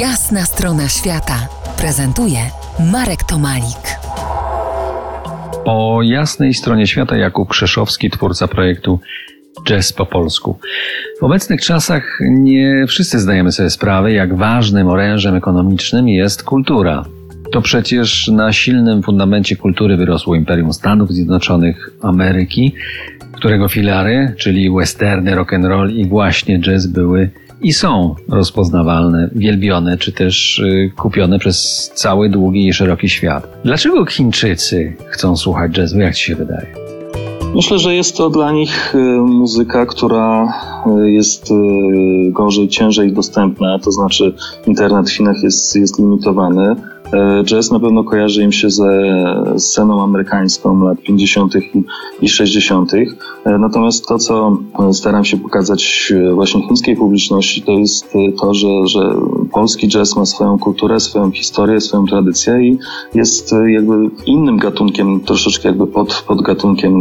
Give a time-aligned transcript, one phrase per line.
[0.00, 1.48] Jasna strona świata
[1.78, 2.38] prezentuje
[2.92, 3.98] Marek Tomalik.
[5.64, 9.00] Po jasnej stronie świata Jakub Krzeszowski, twórca projektu
[9.64, 10.58] Jazz po polsku.
[11.20, 17.04] W obecnych czasach nie wszyscy zdajemy sobie sprawę, jak ważnym orężem ekonomicznym jest kultura.
[17.52, 22.74] To przecież na silnym fundamencie kultury wyrosło Imperium Stanów Zjednoczonych Ameryki,
[23.32, 30.58] którego filary, czyli westerny, rock'n'roll i właśnie jazz były i są rozpoznawalne, wielbione, czy też
[30.58, 33.48] y, kupione przez cały długi i szeroki świat.
[33.64, 35.98] Dlaczego Chińczycy chcą słuchać jazzu?
[35.98, 36.66] Jak Ci się wydaje?
[37.54, 40.52] Myślę, że jest to dla nich y, muzyka, która
[40.86, 41.52] y, jest
[42.30, 44.34] gorzej, ciężej dostępna, to znaczy
[44.66, 46.76] internet w Chinach jest, jest limitowany
[47.44, 48.88] jazz na pewno kojarzy im się ze
[49.58, 51.54] sceną amerykańską lat 50.
[52.20, 52.92] i 60.
[52.94, 54.58] E, natomiast to, co
[54.92, 59.14] staram się pokazać właśnie chińskiej publiczności, to jest to, że, że
[59.52, 62.78] polski jazz ma swoją kulturę, swoją historię, swoją tradycję i
[63.14, 66.94] jest jakby innym gatunkiem, troszeczkę jakby pod, pod gatunkiem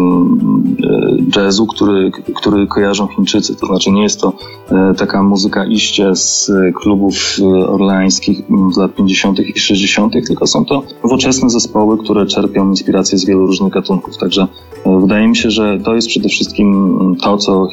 [1.36, 3.56] e, jazzu, który, który kojarzą Chińczycy.
[3.56, 4.34] To znaczy nie jest to
[4.98, 9.40] taka muzyka iście z klubów orleańskich z lat 50.
[9.40, 9.95] i 60
[10.28, 14.18] tylko są to nowoczesne zespoły, które czerpią inspirację z wielu różnych gatunków.
[14.18, 14.48] Także
[14.86, 17.68] e, wydaje mi się, że to jest przede wszystkim to, co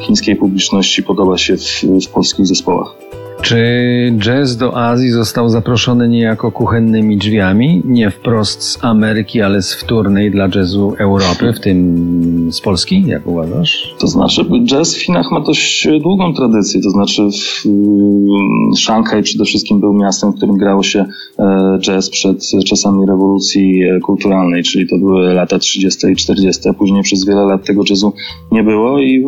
[0.00, 3.11] chińskiej publiczności podoba się w, w polskich zespołach.
[3.42, 9.74] Czy jazz do Azji został zaproszony niejako kuchennymi drzwiami, nie wprost z Ameryki, ale z
[9.74, 13.94] wtórnej dla jazzu Europy, w tym z Polski, jak uważasz?
[13.98, 19.80] To znaczy, jazz w Chinach ma dość długą tradycję, to znaczy w Szanghaj przede wszystkim
[19.80, 21.04] był miastem, w którym grało się
[21.38, 26.06] e, jazz przed czasami rewolucji e, kulturalnej, czyli to były lata 30.
[26.06, 26.62] i 40.
[26.78, 28.12] Później przez wiele lat tego jazzu
[28.52, 29.24] nie było i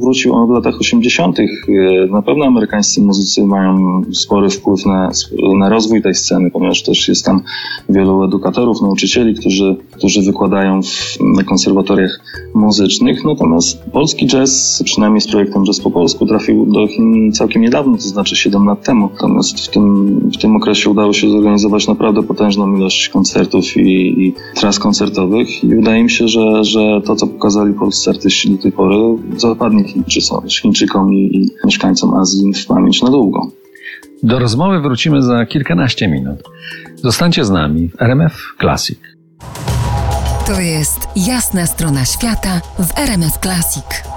[0.00, 1.40] wrócił on w latach 80.
[1.40, 1.44] E,
[2.10, 5.10] na pewno amerykańscy muzycy mają spory wpływ na,
[5.58, 7.42] na rozwój tej sceny, ponieważ też jest tam
[7.88, 12.20] wielu edukatorów, nauczycieli, którzy, którzy wykładają w, na konserwatoriach
[12.54, 13.24] muzycznych.
[13.24, 18.02] Natomiast polski jazz, przynajmniej z projektem Jazz po polsku, trafił do Chin całkiem niedawno, to
[18.02, 19.08] znaczy 7 lat temu.
[19.12, 24.34] Natomiast w tym, w tym okresie udało się zorganizować naprawdę potężną ilość koncertów i, i
[24.54, 28.72] tras koncertowych i wydaje mi się, że, że to, co pokazali polscy artyści do tej
[28.72, 28.96] pory,
[29.36, 29.84] zapadnie
[30.48, 33.33] Chińczykom, i, i mieszkańcom Azji w pamięć na długo
[34.22, 36.42] Do rozmowy wrócimy za kilkanaście minut.
[36.96, 38.98] Zostańcie z nami w RMF Classic.
[40.46, 44.13] To jest jasna strona świata w RMF Classic.